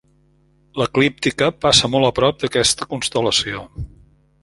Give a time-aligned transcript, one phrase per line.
[0.81, 3.67] L'eclíptica passa molt a prop d'aquesta constel·lació.